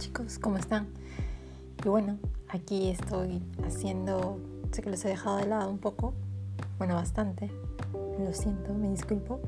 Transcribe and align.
chicos, 0.00 0.38
¿cómo 0.38 0.56
están? 0.56 0.88
Y 1.84 1.88
bueno, 1.90 2.18
aquí 2.48 2.88
estoy 2.88 3.42
haciendo, 3.66 4.38
sé 4.72 4.80
que 4.80 4.88
los 4.88 5.04
he 5.04 5.08
dejado 5.08 5.36
de 5.36 5.46
lado 5.46 5.70
un 5.70 5.76
poco, 5.76 6.14
bueno, 6.78 6.94
bastante, 6.94 7.50
lo 8.18 8.32
siento, 8.32 8.72
me 8.72 8.88
disculpo, 8.88 9.40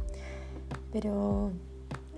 pero 0.93 1.53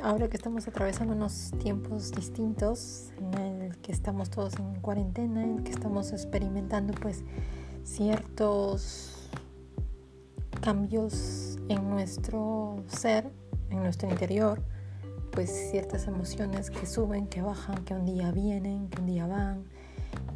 ahora 0.02 0.28
que 0.28 0.36
estamos 0.36 0.66
atravesando 0.66 1.14
unos 1.14 1.52
tiempos 1.62 2.10
distintos, 2.10 3.10
en 3.20 3.62
el 3.62 3.76
que 3.76 3.92
estamos 3.92 4.30
todos 4.30 4.54
en 4.58 4.80
cuarentena, 4.80 5.44
en 5.44 5.58
el 5.58 5.62
que 5.62 5.70
estamos 5.70 6.10
experimentando 6.10 6.92
pues 7.00 7.22
ciertos 7.84 9.30
cambios 10.60 11.56
en 11.68 11.88
nuestro 11.88 12.82
ser, 12.88 13.30
en 13.70 13.80
nuestro 13.84 14.10
interior, 14.10 14.60
pues 15.34 15.50
ciertas 15.70 16.06
emociones 16.06 16.70
que 16.70 16.86
suben, 16.86 17.26
que 17.26 17.42
bajan, 17.42 17.84
que 17.84 17.94
un 17.94 18.06
día 18.06 18.30
vienen, 18.30 18.88
que 18.88 19.00
un 19.00 19.06
día 19.06 19.26
van, 19.26 19.64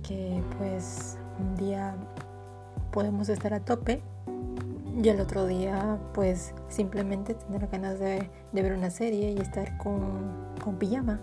que 0.02 0.42
pues 0.58 1.18
un 1.38 1.54
día 1.56 1.94
podemos 2.90 3.28
estar 3.28 3.54
a 3.54 3.60
tope 3.60 4.02
y 5.00 5.08
el 5.08 5.20
otro 5.20 5.46
día 5.46 5.98
pues 6.14 6.52
simplemente 6.68 7.34
tener 7.34 7.68
ganas 7.68 8.00
de, 8.00 8.28
ver 8.52 8.72
una 8.72 8.90
serie 8.90 9.30
y 9.30 9.38
estar 9.38 9.78
con, 9.78 10.56
con 10.62 10.76
pijama. 10.76 11.20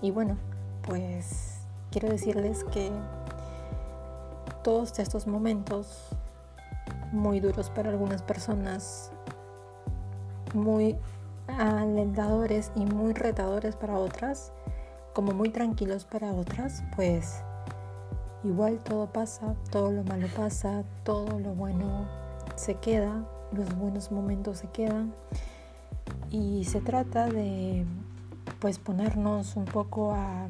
Y 0.00 0.10
bueno, 0.10 0.38
pues 0.82 1.58
quiero 1.90 2.08
decirles 2.08 2.64
que 2.64 2.90
todos 4.64 4.98
estos 4.98 5.26
momentos 5.26 6.08
muy 7.12 7.40
duros 7.40 7.68
para 7.68 7.90
algunas 7.90 8.22
personas, 8.22 9.12
muy 10.54 10.96
alentadores 11.48 12.70
y 12.74 12.84
muy 12.84 13.12
retadores 13.12 13.76
para 13.76 13.98
otras, 13.98 14.52
como 15.14 15.32
muy 15.32 15.50
tranquilos 15.50 16.04
para 16.04 16.32
otras, 16.32 16.82
pues 16.94 17.42
igual 18.44 18.78
todo 18.84 19.06
pasa, 19.12 19.54
todo 19.70 19.90
lo 19.90 20.04
malo 20.04 20.28
pasa, 20.36 20.84
todo 21.04 21.38
lo 21.38 21.54
bueno 21.54 22.06
se 22.56 22.74
queda, 22.74 23.24
los 23.52 23.74
buenos 23.76 24.12
momentos 24.12 24.58
se 24.58 24.68
quedan 24.68 25.14
y 26.30 26.64
se 26.64 26.80
trata 26.80 27.26
de 27.26 27.84
pues 28.60 28.78
ponernos 28.78 29.56
un 29.56 29.64
poco 29.64 30.12
a, 30.14 30.48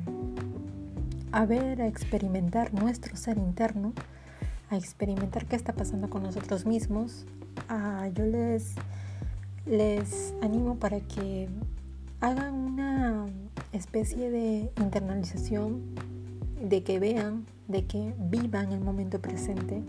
a 1.33 1.47
ver, 1.47 1.83
a 1.83 1.87
experimentar 1.87 2.73
nuestro 2.73 3.17
ser 3.17 3.39
interno, 3.39 3.93
a 4.71 4.77
experimentar 4.77 5.47
qué 5.47 5.57
está 5.57 5.73
pasando 5.73 6.09
con 6.11 6.23
nosotros 6.23 6.67
mismos. 6.67 7.27
Ah, 7.69 8.09
yo 8.15 8.25
les 8.25 8.75
les 9.69 10.35
animo 10.41 10.77
para 10.77 11.01
que 11.01 11.49
hagan 12.21 12.55
una 12.55 13.27
especie 13.73 14.31
de 14.31 14.73
internalización, 14.79 15.83
de 16.63 16.83
que 16.83 16.99
vean, 16.99 17.47
de 17.69 17.85
que 17.85 18.15
vivan 18.19 18.73
el 18.73 18.81
momento 18.81 19.21
presente. 19.21 19.83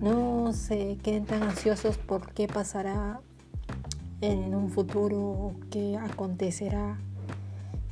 No 0.00 0.52
se 0.52 0.98
queden 1.02 1.24
tan 1.24 1.42
ansiosos 1.42 1.98
por 1.98 2.32
qué 2.32 2.46
pasará 2.46 3.20
en 4.20 4.54
un 4.54 4.70
futuro 4.70 5.18
o 5.18 5.54
qué 5.70 5.96
acontecerá. 5.96 6.98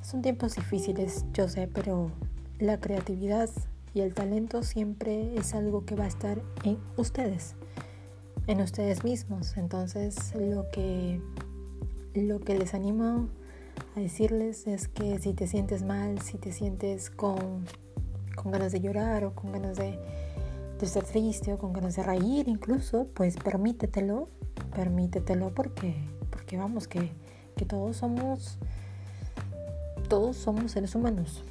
Son 0.03 0.23
tiempos 0.23 0.57
difíciles, 0.57 1.25
yo 1.33 1.49
sé, 1.49 1.69
pero 1.73 2.11
la 2.59 2.81
creatividad 2.81 3.51
y 3.95 4.01
el 4.01 4.15
talento 4.15 4.63
siempre 4.63 5.35
es 5.37 5.55
algo 5.55 5.85
que 5.85 5.97
va 5.97 6.05
a 6.05 6.09
estar 6.09 6.41
en 6.65 6.79
ustedes 6.97 7.58
en 8.49 8.63
ustedes 8.63 9.05
mismos. 9.05 9.57
Entonces 9.57 10.35
lo 10.35 10.69
que, 10.71 11.21
lo 12.15 12.41
que 12.41 12.59
les 12.59 12.75
animo 12.75 13.29
a 13.95 14.01
decirles 14.01 14.67
es 14.67 14.89
que 14.89 15.19
si 15.21 15.35
te 15.35 15.47
sientes 15.47 15.85
mal, 15.85 16.21
si 16.21 16.39
te 16.39 16.51
sientes 16.51 17.11
con, 17.11 17.67
con 18.35 18.51
ganas 18.51 18.73
de 18.73 18.81
llorar 18.81 19.25
o 19.25 19.35
con 19.35 19.53
ganas 19.53 19.77
de, 19.77 19.99
de 20.79 20.87
estar 20.87 21.05
triste 21.05 21.53
o 21.53 21.59
con 21.59 21.73
ganas 21.73 21.95
de 21.97 22.03
reír 22.03 22.49
incluso, 22.49 23.07
pues 23.15 23.37
permítetelo, 23.37 24.29
permítetelo 24.75 25.55
porque, 25.55 25.95
porque 26.31 26.57
vamos, 26.57 26.89
que, 26.89 27.13
que 27.55 27.67
todos 27.67 27.99
somos, 27.99 28.59
todos 30.09 30.37
somos 30.37 30.73
seres 30.73 30.95
humanos. 30.95 31.45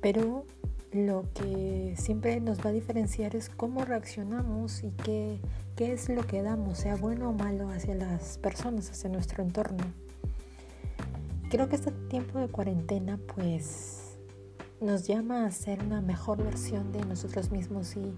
Pero 0.00 0.44
lo 0.92 1.24
que 1.34 1.94
siempre 1.96 2.40
nos 2.40 2.58
va 2.58 2.70
a 2.70 2.72
diferenciar 2.72 3.36
es 3.36 3.48
cómo 3.48 3.84
reaccionamos 3.84 4.82
y 4.82 4.90
qué, 4.90 5.38
qué 5.80 5.94
es 5.94 6.10
lo 6.10 6.26
que 6.26 6.42
damos, 6.42 6.76
sea 6.76 6.94
bueno 6.94 7.30
o 7.30 7.32
malo, 7.32 7.70
hacia 7.70 7.94
las 7.94 8.36
personas, 8.36 8.90
hacia 8.90 9.08
nuestro 9.08 9.42
entorno. 9.42 9.82
Creo 11.48 11.70
que 11.70 11.76
este 11.76 11.90
tiempo 11.90 12.38
de 12.38 12.48
cuarentena 12.48 13.18
pues 13.34 14.18
nos 14.82 15.06
llama 15.06 15.46
a 15.46 15.50
ser 15.50 15.82
una 15.82 16.02
mejor 16.02 16.44
versión 16.44 16.92
de 16.92 17.02
nosotros 17.06 17.50
mismos 17.50 17.96
y 17.96 18.12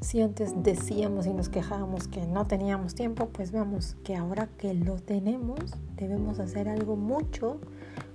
si 0.00 0.22
antes 0.22 0.62
decíamos 0.62 1.26
y 1.26 1.34
nos 1.34 1.48
quejábamos 1.48 2.06
que 2.06 2.24
no 2.28 2.46
teníamos 2.46 2.94
tiempo, 2.94 3.30
pues 3.30 3.50
veamos 3.50 3.96
que 4.04 4.14
ahora 4.14 4.46
que 4.56 4.74
lo 4.74 5.00
tenemos 5.00 5.58
debemos 5.96 6.38
hacer 6.38 6.68
algo 6.68 6.94
mucho, 6.94 7.58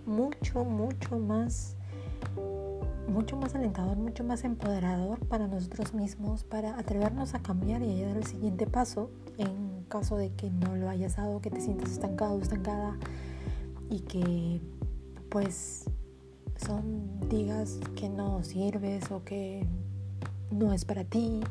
mucho, 0.05 0.63
mucho 0.63 1.19
más 1.19 1.75
mucho 3.07 3.37
más 3.37 3.55
alentador, 3.55 3.97
mucho 3.97 4.23
más 4.23 4.43
empoderador 4.43 5.19
para 5.27 5.47
nosotros 5.47 5.93
mismos, 5.93 6.43
para 6.43 6.77
atrevernos 6.77 7.33
a 7.33 7.39
cambiar 7.41 7.81
y 7.81 8.01
a 8.01 8.07
dar 8.07 8.17
el 8.17 8.25
siguiente 8.25 8.67
paso 8.67 9.09
en 9.37 9.85
caso 9.87 10.17
de 10.17 10.31
que 10.31 10.49
no 10.49 10.75
lo 10.75 10.89
hayas 10.89 11.17
dado, 11.17 11.41
que 11.41 11.49
te 11.49 11.61
sientas 11.61 11.91
estancado, 11.91 12.39
estancada 12.39 12.97
y 13.89 14.01
que 14.01 14.61
pues 15.29 15.85
son 16.55 17.19
digas 17.29 17.79
que 17.95 18.09
no 18.09 18.43
sirves 18.43 19.11
o 19.11 19.23
que 19.23 19.67
no 20.51 20.73
es 20.73 20.85
para 20.85 21.03
ti 21.03 21.41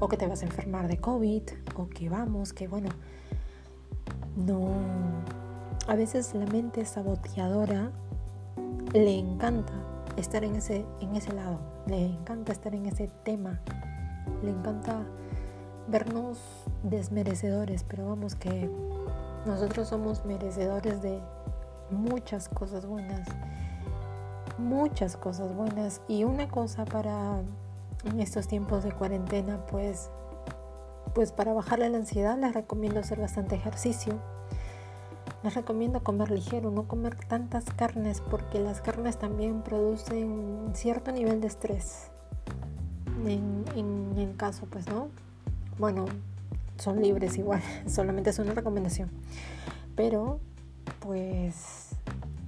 o 0.00 0.08
que 0.08 0.16
te 0.16 0.26
vas 0.26 0.42
a 0.42 0.46
enfermar 0.46 0.88
de 0.88 0.98
COVID 0.98 1.42
o 1.76 1.88
que 1.88 2.08
vamos, 2.08 2.52
que 2.52 2.68
bueno, 2.68 2.88
no, 4.36 4.70
a 5.86 5.94
veces 5.94 6.34
la 6.34 6.46
mente 6.46 6.84
saboteadora 6.84 7.90
le 8.92 9.18
encanta 9.18 9.87
estar 10.20 10.44
en 10.44 10.56
ese, 10.56 10.84
en 11.00 11.16
ese 11.16 11.32
lado, 11.32 11.58
le 11.86 12.06
encanta 12.06 12.52
estar 12.52 12.74
en 12.74 12.86
ese 12.86 13.08
tema, 13.24 13.60
le 14.42 14.50
encanta 14.50 15.04
vernos 15.88 16.38
desmerecedores, 16.82 17.84
pero 17.84 18.08
vamos 18.08 18.34
que 18.34 18.70
nosotros 19.46 19.88
somos 19.88 20.24
merecedores 20.24 21.02
de 21.02 21.20
muchas 21.90 22.48
cosas 22.48 22.86
buenas, 22.86 23.26
muchas 24.58 25.16
cosas 25.16 25.54
buenas. 25.54 26.02
Y 26.08 26.24
una 26.24 26.48
cosa 26.48 26.84
para 26.84 27.40
en 28.04 28.20
estos 28.20 28.46
tiempos 28.46 28.84
de 28.84 28.92
cuarentena 28.92 29.64
pues 29.66 30.10
pues 31.14 31.32
para 31.32 31.52
bajarle 31.52 31.88
la 31.88 31.98
ansiedad 31.98 32.38
les 32.38 32.54
recomiendo 32.54 33.00
hacer 33.00 33.20
bastante 33.20 33.56
ejercicio 33.56 34.20
les 35.42 35.54
recomiendo 35.54 36.02
comer 36.02 36.30
ligero, 36.30 36.70
no 36.70 36.88
comer 36.88 37.16
tantas 37.16 37.64
carnes 37.64 38.20
porque 38.20 38.58
las 38.58 38.80
carnes 38.80 39.18
también 39.18 39.62
producen 39.62 40.70
cierto 40.74 41.12
nivel 41.12 41.40
de 41.40 41.46
estrés. 41.46 42.10
En, 43.26 43.64
el 44.16 44.36
caso, 44.36 44.66
pues, 44.70 44.88
¿no? 44.88 45.08
Bueno, 45.78 46.06
son 46.78 47.00
libres 47.02 47.36
igual, 47.36 47.62
solamente 47.86 48.30
es 48.30 48.38
una 48.38 48.52
recomendación. 48.52 49.10
Pero, 49.94 50.40
pues, 51.00 51.90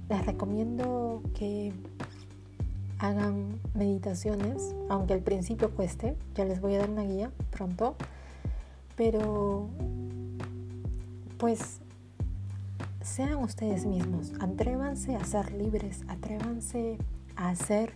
les 0.09 0.25
recomiendo 0.25 1.21
que 1.33 1.73
hagan 2.99 3.59
meditaciones, 3.73 4.75
aunque 4.89 5.13
al 5.13 5.21
principio 5.21 5.71
cueste, 5.71 6.15
ya 6.35 6.45
les 6.45 6.61
voy 6.61 6.75
a 6.75 6.79
dar 6.79 6.89
una 6.89 7.03
guía 7.03 7.31
pronto, 7.49 7.95
pero 8.95 9.69
pues 11.39 11.80
sean 13.11 13.43
ustedes 13.43 13.85
mismos, 13.85 14.31
atrévanse 14.39 15.17
a 15.17 15.25
ser 15.25 15.51
libres, 15.51 16.05
atrévanse 16.07 16.97
a 17.35 17.49
hacer 17.49 17.93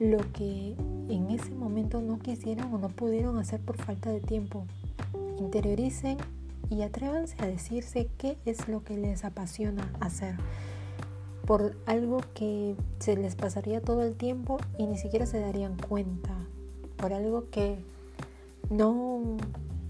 lo 0.00 0.18
que 0.32 0.74
en 1.08 1.30
ese 1.30 1.52
momento 1.52 2.00
no 2.00 2.18
quisieron 2.18 2.74
o 2.74 2.78
no 2.78 2.88
pudieron 2.88 3.38
hacer 3.38 3.60
por 3.60 3.76
falta 3.76 4.10
de 4.10 4.20
tiempo. 4.20 4.66
Interioricen 5.38 6.18
y 6.68 6.82
atrévanse 6.82 7.36
a 7.38 7.46
decirse 7.46 8.10
qué 8.18 8.38
es 8.44 8.66
lo 8.66 8.82
que 8.82 8.96
les 8.96 9.24
apasiona 9.24 9.88
hacer. 10.00 10.34
Por 11.46 11.76
algo 11.86 12.18
que 12.34 12.74
se 12.98 13.16
les 13.16 13.36
pasaría 13.36 13.80
todo 13.80 14.02
el 14.02 14.16
tiempo 14.16 14.58
y 14.78 14.86
ni 14.86 14.98
siquiera 14.98 15.26
se 15.26 15.38
darían 15.38 15.76
cuenta, 15.76 16.34
por 16.96 17.12
algo 17.12 17.48
que 17.50 17.78
no, 18.68 19.36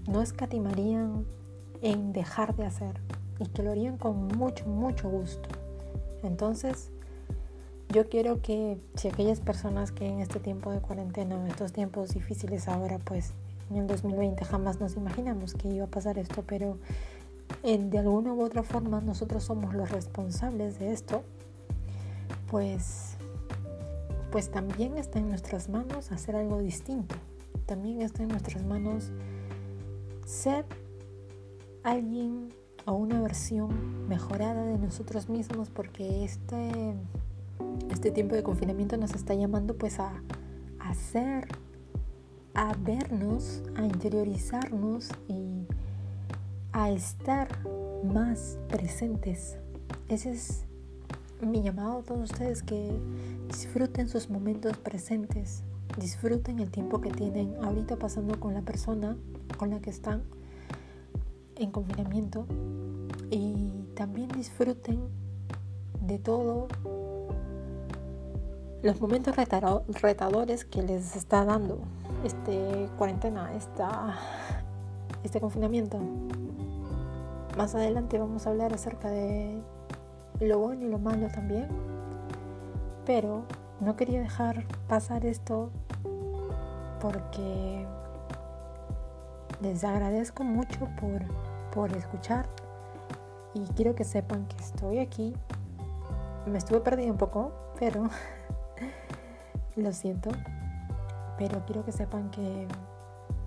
no 0.07 0.21
escatimarían 0.21 1.25
en 1.81 2.13
dejar 2.13 2.55
de 2.55 2.65
hacer 2.65 3.01
y 3.41 3.47
que 3.47 3.63
lo 3.63 3.71
harían 3.71 3.97
con 3.97 4.27
mucho, 4.27 4.65
mucho 4.67 5.09
gusto. 5.09 5.49
Entonces, 6.23 6.91
yo 7.89 8.07
quiero 8.07 8.41
que 8.41 8.77
si 8.95 9.07
aquellas 9.07 9.39
personas 9.39 9.91
que 9.91 10.07
en 10.07 10.19
este 10.19 10.39
tiempo 10.39 10.71
de 10.71 10.79
cuarentena, 10.79 11.35
en 11.35 11.47
estos 11.47 11.73
tiempos 11.73 12.13
difíciles 12.13 12.67
ahora, 12.67 12.99
pues 12.99 13.33
en 13.71 13.77
el 13.77 13.87
2020 13.87 14.45
jamás 14.45 14.79
nos 14.79 14.95
imaginamos 14.95 15.55
que 15.55 15.69
iba 15.69 15.85
a 15.85 15.89
pasar 15.89 16.19
esto, 16.19 16.43
pero 16.45 16.77
de 17.63 17.99
alguna 17.99 18.33
u 18.33 18.43
otra 18.43 18.63
forma 18.63 19.01
nosotros 19.01 19.43
somos 19.43 19.73
los 19.73 19.89
responsables 19.89 20.79
de 20.79 20.93
esto, 20.93 21.23
pues, 22.49 23.15
pues 24.31 24.51
también 24.51 24.97
está 24.97 25.19
en 25.19 25.29
nuestras 25.29 25.67
manos 25.67 26.11
hacer 26.11 26.35
algo 26.35 26.59
distinto. 26.59 27.15
También 27.65 28.01
está 28.01 28.23
en 28.23 28.29
nuestras 28.29 28.63
manos 28.63 29.11
ser 30.25 30.65
alguien 31.83 32.53
o 32.85 32.93
una 32.93 33.21
versión 33.21 34.07
mejorada 34.07 34.65
de 34.65 34.77
nosotros 34.77 35.29
mismos 35.29 35.69
porque 35.69 36.23
este, 36.23 36.95
este 37.89 38.11
tiempo 38.11 38.35
de 38.35 38.43
confinamiento 38.43 38.97
nos 38.97 39.13
está 39.13 39.33
llamando 39.33 39.75
pues 39.75 39.99
a, 39.99 40.21
hacer, 40.79 41.47
a 42.53 42.73
vernos, 42.73 43.63
a 43.75 43.85
interiorizarnos 43.85 45.09
y 45.27 45.65
a 46.73 46.89
estar 46.89 47.47
más 48.03 48.57
presentes. 48.67 49.57
Ese 50.09 50.31
es 50.31 50.65
mi 51.41 51.61
llamado 51.61 51.99
a 51.99 52.03
todos 52.03 52.31
ustedes 52.31 52.63
que 52.63 52.91
disfruten 53.47 54.09
sus 54.09 54.29
momentos 54.29 54.77
presentes, 54.77 55.63
disfruten 55.99 56.59
el 56.59 56.69
tiempo 56.69 57.01
que 57.01 57.11
tienen 57.11 57.55
ahorita 57.63 57.97
pasando 57.97 58.39
con 58.39 58.53
la 58.53 58.61
persona 58.61 59.17
con 59.57 59.71
la 59.71 59.79
que 59.79 59.89
están 59.89 60.23
en 61.63 61.71
confinamiento 61.71 62.45
y 63.29 63.85
también 63.95 64.29
disfruten 64.29 64.99
de 66.01 66.17
todo 66.17 66.67
los 68.81 68.99
momentos 68.99 69.35
retadores 69.35 70.65
que 70.65 70.81
les 70.81 71.15
está 71.15 71.45
dando 71.45 71.79
este 72.23 72.89
cuarentena, 72.97 73.53
esta, 73.53 74.17
este 75.23 75.39
confinamiento. 75.39 75.99
Más 77.57 77.75
adelante 77.75 78.17
vamos 78.17 78.47
a 78.47 78.49
hablar 78.49 78.73
acerca 78.73 79.09
de 79.09 79.61
lo 80.39 80.57
bueno 80.57 80.85
y 80.85 80.89
lo 80.89 80.97
malo 80.97 81.27
también. 81.27 81.67
Pero 83.05 83.43
no 83.79 83.95
quería 83.95 84.19
dejar 84.19 84.65
pasar 84.87 85.25
esto 85.25 85.69
porque 86.99 87.85
les 89.61 89.83
agradezco 89.83 90.43
mucho 90.43 90.87
por, 90.99 91.21
por 91.73 91.95
escuchar 91.95 92.47
y 93.53 93.61
quiero 93.73 93.95
que 93.95 94.03
sepan 94.03 94.45
que 94.45 94.57
estoy 94.57 94.99
aquí. 94.99 95.33
Me 96.45 96.57
estuve 96.57 96.79
perdiendo 96.81 97.13
un 97.13 97.17
poco, 97.17 97.51
pero 97.79 98.09
lo 99.75 99.91
siento. 99.93 100.29
Pero 101.37 101.63
quiero 101.65 101.83
que 101.83 101.91
sepan 101.91 102.29
que, 102.29 102.67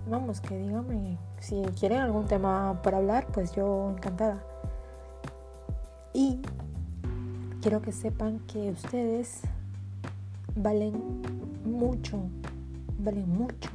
vamos, 0.09 0.41
que 0.41 0.57
díganme 0.57 1.17
si 1.39 1.61
quieren 1.79 1.99
algún 1.99 2.25
tema 2.25 2.81
para 2.81 2.97
hablar, 2.97 3.27
pues 3.27 3.51
yo 3.53 3.91
encantada. 3.91 4.43
Y 6.13 6.41
quiero 7.61 7.81
que 7.81 7.91
sepan 7.91 8.39
que 8.47 8.71
ustedes 8.71 9.41
valen 10.55 11.21
mucho, 11.65 12.19
valen 12.99 13.29
mucho 13.29 13.69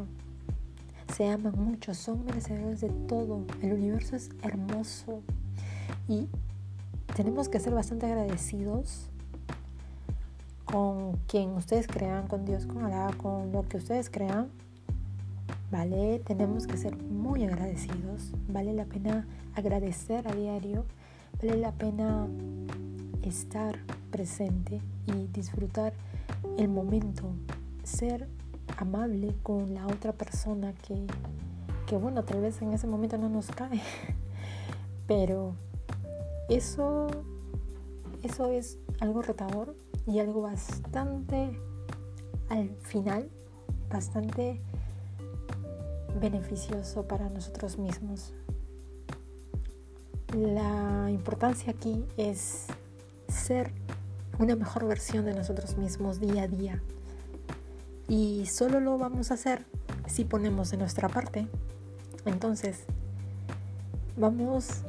se 1.20 1.28
aman 1.28 1.52
mucho, 1.54 1.92
son 1.92 2.24
merecedores 2.24 2.80
de 2.80 2.88
todo. 2.88 3.44
El 3.60 3.74
universo 3.74 4.16
es 4.16 4.30
hermoso 4.40 5.20
y 6.08 6.28
tenemos 7.14 7.50
que 7.50 7.60
ser 7.60 7.74
bastante 7.74 8.06
agradecidos 8.06 9.10
con 10.64 11.18
quien 11.26 11.50
ustedes 11.50 11.88
crean, 11.88 12.26
con 12.26 12.46
Dios, 12.46 12.64
con 12.64 12.86
Alá, 12.86 13.10
con 13.18 13.52
lo 13.52 13.68
que 13.68 13.76
ustedes 13.76 14.08
crean. 14.08 14.48
¿Vale? 15.70 16.22
Tenemos 16.24 16.66
que 16.66 16.78
ser 16.78 16.96
muy 16.96 17.44
agradecidos. 17.44 18.32
Vale 18.48 18.72
la 18.72 18.86
pena 18.86 19.26
agradecer 19.54 20.26
a 20.26 20.32
diario. 20.32 20.86
Vale 21.42 21.58
la 21.58 21.72
pena 21.72 22.28
estar 23.20 23.78
presente 24.10 24.80
y 25.06 25.26
disfrutar 25.34 25.92
el 26.56 26.68
momento. 26.70 27.24
Ser 27.84 28.26
amable 28.80 29.34
con 29.42 29.74
la 29.74 29.86
otra 29.86 30.12
persona 30.12 30.72
que, 30.72 31.06
que 31.86 31.96
bueno, 31.96 32.24
tal 32.24 32.40
vez 32.40 32.60
en 32.62 32.72
ese 32.72 32.86
momento 32.86 33.18
no 33.18 33.28
nos 33.28 33.48
cae. 33.48 33.80
Pero 35.06 35.54
eso, 36.48 37.08
eso 38.22 38.50
es 38.50 38.78
algo 39.00 39.22
retador 39.22 39.76
y 40.06 40.18
algo 40.18 40.42
bastante, 40.42 41.58
al 42.48 42.70
final, 42.80 43.28
bastante 43.90 44.60
beneficioso 46.20 47.06
para 47.06 47.28
nosotros 47.28 47.78
mismos. 47.78 48.32
La 50.34 51.10
importancia 51.10 51.72
aquí 51.72 52.04
es 52.16 52.66
ser 53.28 53.72
una 54.38 54.56
mejor 54.56 54.86
versión 54.86 55.24
de 55.24 55.34
nosotros 55.34 55.76
mismos 55.76 56.20
día 56.20 56.44
a 56.44 56.48
día. 56.48 56.82
Y 58.10 58.46
solo 58.46 58.80
lo 58.80 58.98
vamos 58.98 59.30
a 59.30 59.34
hacer 59.34 59.64
si 60.08 60.24
ponemos 60.24 60.72
de 60.72 60.76
nuestra 60.76 61.08
parte. 61.08 61.46
Entonces, 62.24 62.80
vamos 64.16 64.82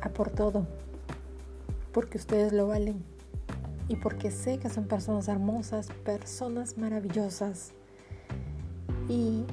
a 0.00 0.08
por 0.08 0.28
todo. 0.28 0.66
Porque 1.92 2.18
ustedes 2.18 2.52
lo 2.52 2.66
valen. 2.66 3.04
Y 3.86 3.94
porque 3.94 4.32
sé 4.32 4.58
que 4.58 4.68
son 4.68 4.86
personas 4.86 5.28
hermosas, 5.28 5.86
personas 6.04 6.78
maravillosas. 6.78 7.70
Y 9.08 9.44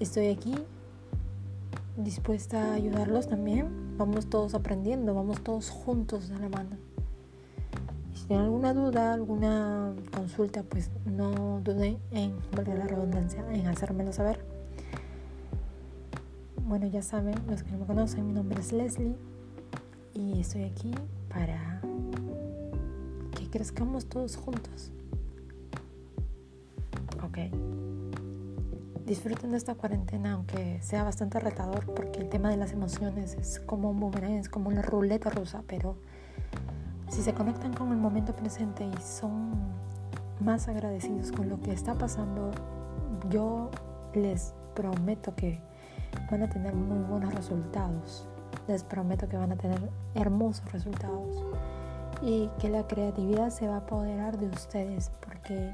estoy 0.00 0.30
aquí 0.30 0.56
dispuesta 1.96 2.72
a 2.72 2.74
ayudarlos 2.74 3.28
también. 3.28 3.96
Vamos 3.98 4.28
todos 4.28 4.54
aprendiendo, 4.54 5.14
vamos 5.14 5.44
todos 5.44 5.70
juntos 5.70 6.28
de 6.28 6.40
la 6.40 6.48
mano. 6.48 6.76
Si 8.24 8.28
tienen 8.28 8.46
alguna 8.46 8.72
duda, 8.72 9.12
alguna 9.12 9.94
consulta, 10.10 10.62
pues 10.62 10.90
no 11.04 11.60
duden 11.60 11.98
en, 12.10 12.34
volver 12.56 12.78
la 12.78 12.86
redundancia, 12.86 13.44
en 13.52 13.66
hacérmelo 13.66 14.14
saber. 14.14 14.42
Bueno, 16.66 16.86
ya 16.86 17.02
saben, 17.02 17.34
los 17.50 17.62
que 17.62 17.72
no 17.72 17.80
me 17.80 17.84
conocen, 17.84 18.26
mi 18.26 18.32
nombre 18.32 18.58
es 18.58 18.72
Leslie 18.72 19.14
y 20.14 20.40
estoy 20.40 20.62
aquí 20.62 20.94
para 21.28 21.82
que 23.36 23.50
crezcamos 23.50 24.06
todos 24.06 24.36
juntos. 24.36 24.90
Ok. 27.26 27.54
Disfruten 29.04 29.50
de 29.50 29.58
esta 29.58 29.74
cuarentena, 29.74 30.32
aunque 30.32 30.80
sea 30.80 31.04
bastante 31.04 31.40
retador, 31.40 31.84
porque 31.92 32.20
el 32.20 32.30
tema 32.30 32.48
de 32.48 32.56
las 32.56 32.72
emociones 32.72 33.34
es 33.34 33.60
como 33.60 33.90
un 33.90 34.00
boomerang, 34.00 34.38
es 34.38 34.48
como 34.48 34.70
una 34.70 34.80
ruleta 34.80 35.28
rusa, 35.28 35.62
pero 35.66 35.98
si 37.14 37.22
se 37.22 37.32
conectan 37.32 37.72
con 37.72 37.92
el 37.92 37.98
momento 37.98 38.34
presente 38.34 38.84
y 38.84 39.00
son 39.00 39.52
más 40.40 40.66
agradecidos 40.66 41.30
con 41.30 41.48
lo 41.48 41.60
que 41.60 41.72
está 41.72 41.94
pasando, 41.94 42.50
yo 43.30 43.70
les 44.14 44.52
prometo 44.74 45.32
que 45.36 45.60
van 46.28 46.42
a 46.42 46.48
tener 46.48 46.74
muy 46.74 46.98
buenos 47.04 47.32
resultados. 47.32 48.26
Les 48.66 48.82
prometo 48.82 49.28
que 49.28 49.36
van 49.36 49.52
a 49.52 49.56
tener 49.56 49.78
hermosos 50.16 50.72
resultados 50.72 51.44
y 52.20 52.50
que 52.58 52.68
la 52.68 52.84
creatividad 52.88 53.50
se 53.50 53.68
va 53.68 53.76
a 53.76 53.78
apoderar 53.78 54.36
de 54.36 54.48
ustedes 54.48 55.12
porque 55.20 55.70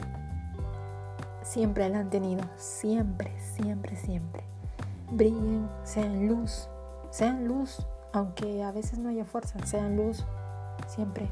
siempre 1.43 1.89
la 1.89 2.01
han 2.01 2.11
tenido, 2.11 2.45
siempre, 2.57 3.33
siempre, 3.39 3.97
siempre. 3.97 4.45
Brillen, 5.11 5.71
sean 5.85 6.29
luz, 6.29 6.69
sean 7.09 7.49
luz, 7.49 7.87
aunque 8.13 8.63
a 8.63 8.73
veces 8.73 8.99
no 8.99 9.09
haya 9.09 9.25
fuerza, 9.25 9.59
sean 9.65 9.97
luz 9.97 10.23
siempre 10.91 11.31